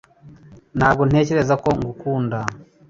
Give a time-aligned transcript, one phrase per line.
[0.77, 2.39] Ntabwo ntekereza ko ngukunda